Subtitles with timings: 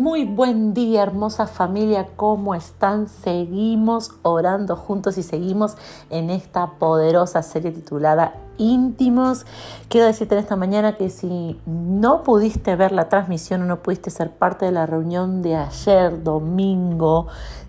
[0.00, 3.06] Muy buen día, hermosa familia, ¿cómo están?
[3.06, 5.76] Seguimos orando juntos y seguimos
[6.08, 9.44] en esta poderosa serie titulada Íntimos.
[9.90, 14.08] Quiero decirte en esta mañana que si no pudiste ver la transmisión o no pudiste
[14.08, 17.26] ser parte de la reunión de ayer, domingo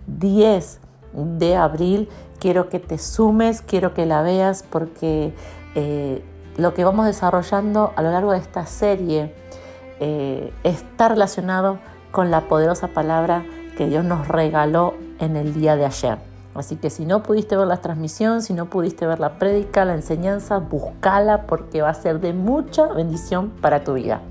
[0.07, 0.79] 10
[1.37, 2.07] de abril,
[2.39, 5.35] quiero que te sumes, quiero que la veas porque
[5.75, 6.23] eh,
[6.55, 9.35] lo que vamos desarrollando a lo largo de esta serie
[9.99, 11.77] eh, está relacionado
[12.11, 13.45] con la poderosa palabra
[13.77, 16.17] que Dios nos regaló en el día de ayer.
[16.53, 19.93] Así que si no pudiste ver la transmisión, si no pudiste ver la prédica, la
[19.93, 24.21] enseñanza, búscala porque va a ser de mucha bendición para tu vida.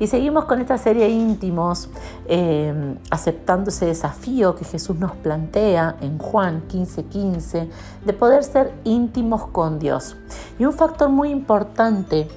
[0.00, 1.90] Y seguimos con esta serie íntimos,
[2.26, 7.68] eh, aceptando ese desafío que Jesús nos plantea en Juan 15:15, 15,
[8.06, 10.16] de poder ser íntimos con Dios.
[10.58, 12.28] Y un factor muy importante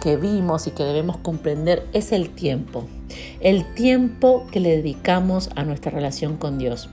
[0.00, 2.84] que vimos y que debemos comprender es el tiempo.
[3.40, 6.88] El tiempo que le dedicamos a nuestra relación con Dios.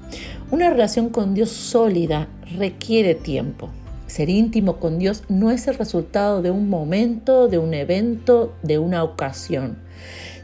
[0.52, 3.70] Una relación con Dios sólida requiere tiempo.
[4.08, 8.80] Ser íntimo con Dios no es el resultado de un momento, de un evento, de
[8.80, 9.78] una ocasión,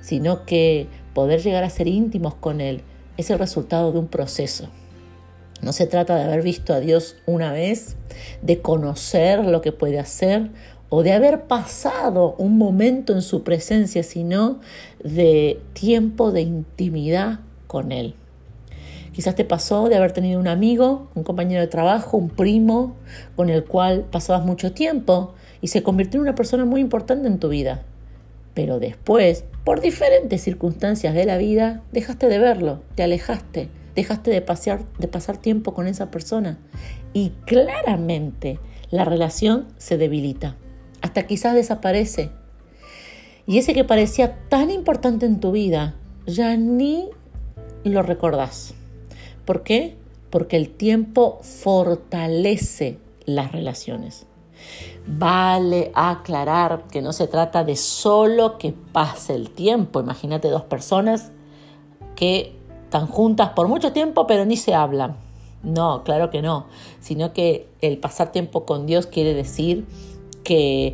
[0.02, 2.82] sino que poder llegar a ser íntimos con Él
[3.18, 4.70] es el resultado de un proceso.
[5.62, 7.96] No se trata de haber visto a Dios una vez,
[8.42, 10.52] de conocer lo que puede hacer
[10.98, 14.62] o de haber pasado un momento en su presencia, sino
[15.04, 18.16] de tiempo de intimidad con Él.
[19.12, 22.96] Quizás te pasó de haber tenido un amigo, un compañero de trabajo, un primo
[23.36, 27.40] con el cual pasabas mucho tiempo y se convirtió en una persona muy importante en
[27.40, 27.84] tu vida.
[28.54, 34.40] Pero después, por diferentes circunstancias de la vida, dejaste de verlo, te alejaste, dejaste de,
[34.40, 36.58] pasear, de pasar tiempo con esa persona
[37.12, 38.60] y claramente
[38.92, 40.56] la relación se debilita
[41.06, 42.32] hasta quizás desaparece.
[43.46, 45.94] Y ese que parecía tan importante en tu vida,
[46.26, 47.12] ya ni
[47.84, 48.74] lo recordás.
[49.46, 49.96] ¿Por qué?
[50.32, 54.26] Porque el tiempo fortalece las relaciones.
[55.06, 60.00] Vale aclarar que no se trata de solo que pase el tiempo.
[60.00, 61.32] Imagínate dos personas
[62.16, 62.56] que
[62.86, 65.18] están juntas por mucho tiempo pero ni se hablan.
[65.62, 66.66] No, claro que no.
[67.00, 69.86] Sino que el pasar tiempo con Dios quiere decir
[70.46, 70.94] que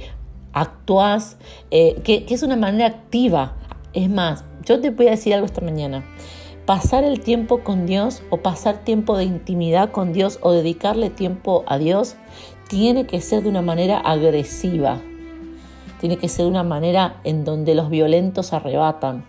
[0.53, 1.37] actúas,
[1.69, 3.53] eh, que, es una manera activa.
[3.93, 6.03] Es más, yo te voy a decir algo esta mañana.
[6.65, 11.63] Pasar el tiempo con Dios o pasar tiempo de intimidad con Dios o dedicarle tiempo
[11.67, 12.15] a Dios
[12.69, 14.99] tiene que ser de una manera agresiva.
[15.99, 19.25] Tiene que ser de una manera en donde los violentos arrebatan.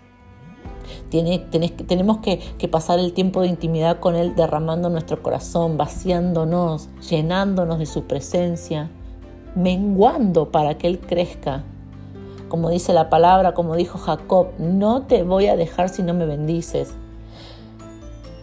[1.09, 7.79] Tiene, tenemos que, pasar el tiempo de intimidad con Él derramando nuestro corazón, vaciándonos, llenándonos
[7.79, 8.89] de su presencia
[9.55, 11.63] menguando para que Él crezca.
[12.47, 16.25] Como dice la palabra, como dijo Jacob, no te voy a dejar si no me
[16.25, 16.93] bendices.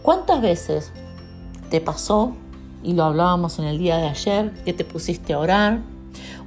[0.01, 0.91] ¿Cuántas veces
[1.69, 2.33] te pasó,
[2.83, 5.79] y lo hablábamos en el día de ayer, que te pusiste a orar?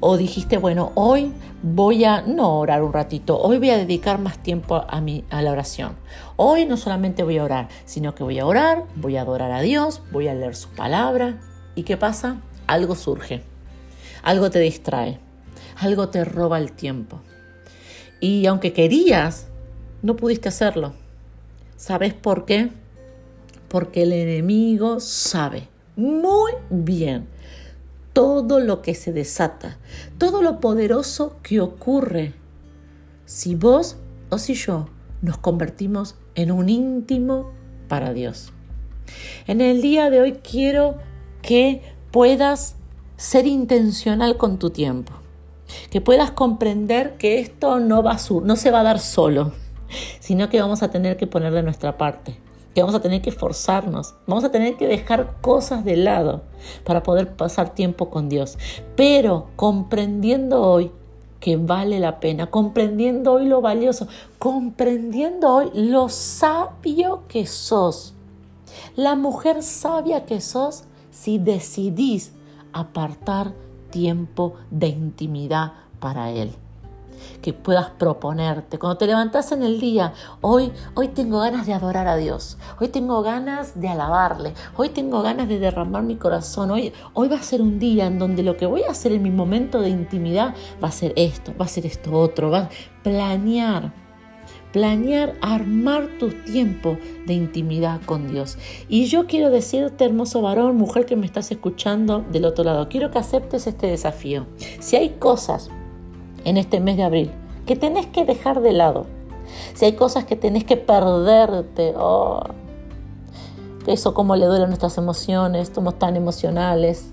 [0.00, 1.32] O dijiste, bueno, hoy
[1.62, 5.41] voy a no orar un ratito, hoy voy a dedicar más tiempo a, mi, a
[5.41, 5.97] la oración.
[6.36, 9.62] Hoy no solamente voy a orar, sino que voy a orar, voy a adorar a
[9.62, 11.41] Dios, voy a leer su palabra.
[11.74, 12.36] ¿Y qué pasa?
[12.66, 13.53] Algo surge
[14.24, 15.20] algo te distrae,
[15.76, 17.20] algo te roba el tiempo.
[18.20, 19.48] Y aunque querías,
[20.02, 20.94] no pudiste hacerlo.
[21.76, 22.70] ¿Sabes por qué?
[23.68, 27.28] Porque el enemigo sabe muy bien
[28.12, 29.78] todo lo que se desata,
[30.18, 32.32] todo lo poderoso que ocurre
[33.26, 33.96] si vos
[34.30, 34.88] o si yo
[35.20, 37.52] nos convertimos en un íntimo
[37.88, 38.52] para Dios.
[39.46, 40.96] En el día de hoy quiero
[41.42, 42.76] que puedas
[43.16, 45.12] ser intencional con tu tiempo.
[45.91, 49.52] Que puedas comprender que esto no, va no se va a dar solo,
[50.20, 52.36] sino que vamos a tener que poner de nuestra parte,
[52.74, 56.42] que vamos a tener que esforzarnos, vamos a tener que dejar cosas de lado
[56.84, 58.59] para poder pasar tiempo con Dios.
[58.97, 60.91] Pero comprendiendo hoy
[61.41, 64.09] que vale la pena, comprendiendo hoy lo valioso,
[64.39, 68.15] comprendiendo hoy lo sabio que sos,
[68.97, 72.33] la mujer sabia que sos si decidís
[72.74, 73.53] apartar
[73.91, 76.53] tiempo de intimidad para Él.
[77.41, 78.78] Que puedas proponerte.
[78.78, 82.59] Cuando te levantas en el día, hoy, hoy tengo ganas de adorar a Dios.
[82.80, 84.53] Hoy tengo ganas de alabarle.
[84.76, 86.71] Hoy tengo ganas de derramar mi corazón.
[86.72, 89.22] Hoy, hoy va a ser un día en donde lo que voy a hacer en
[89.22, 92.50] mi momento de intimidad va a ser esto, va a ser esto otro.
[92.50, 92.70] Va a
[93.03, 94.03] planear
[94.72, 98.58] planear, armar tu tiempo de intimidad con Dios.
[98.88, 103.10] Y yo quiero decirte, hermoso varón, mujer que me estás escuchando del otro lado, quiero
[103.10, 104.46] que aceptes este desafío.
[104.80, 105.70] Si hay cosas
[106.44, 107.30] en este mes de abril
[107.66, 109.06] que tenés que dejar de lado,
[109.74, 112.42] Si hay cosas que tenés que perderte, oh,
[113.86, 117.12] eso como le duele a nuestras emociones, somos tan emocionales.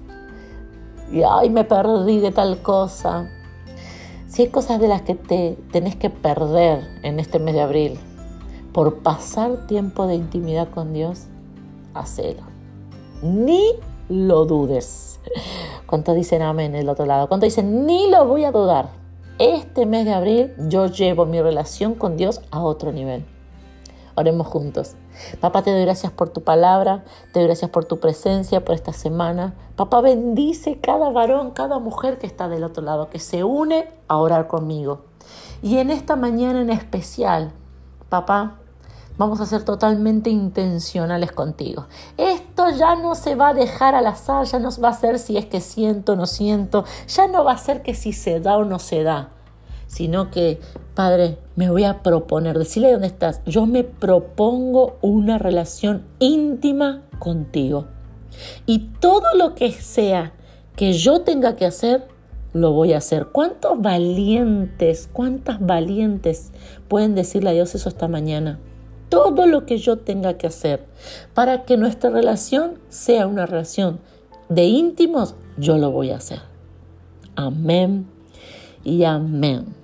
[1.12, 3.30] Y ay, me perdí de tal cosa.
[4.32, 8.00] Si hay cosas de las que te tenés que perder en este mes de abril
[8.72, 11.26] por pasar tiempo de intimidad con Dios,
[11.94, 12.44] hacelo.
[13.22, 13.74] Ni
[14.08, 15.20] lo dudes.
[15.86, 17.28] ¿Cuántos dicen amén el otro lado?
[17.28, 18.92] ¿Cuántos dicen ni lo voy a dudar?
[19.38, 23.26] Este mes de abril yo llevo mi relación con Dios a otro nivel.
[24.22, 24.92] Oremos juntos.
[25.40, 27.04] Papá, te doy gracias por tu palabra,
[27.34, 29.56] te doy gracias por tu presencia, por esta semana.
[29.76, 34.18] Papá, bendice cada varón, cada mujer que está del otro lado, que se une a
[34.18, 35.02] orar conmigo.
[35.64, 37.52] Y en esta mañana en especial,
[38.10, 38.58] papá,
[39.18, 41.88] vamos a ser totalmente intencionales contigo.
[42.18, 45.36] Esto ya no se va a dejar al azar, ya no va a ser si
[45.36, 48.58] es que siento o no siento, ya no va a ser que si se da
[48.58, 49.32] o no se da
[49.92, 50.58] sino que,
[50.96, 57.88] Padre, me voy a proponer, decirle dónde estás, yo me propongo una relación íntima contigo.
[58.66, 60.32] Y todo lo que sea
[60.78, 62.08] que yo tenga que hacer,
[62.54, 63.28] lo voy a hacer.
[63.34, 66.52] ¿Cuántos valientes, cuántas valientes
[66.88, 68.60] pueden decirle a Dios eso esta mañana?
[69.10, 70.86] Todo lo que yo tenga que hacer
[71.34, 74.00] para que nuestra relación sea una relación
[74.48, 76.40] de íntimos, yo lo voy a hacer.
[77.36, 78.08] Amén
[78.86, 79.81] y amén.